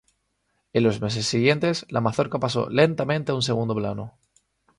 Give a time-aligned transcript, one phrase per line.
[0.73, 4.17] En los meses siguientes, la Mazorca pasó lentamente a un segundo plano.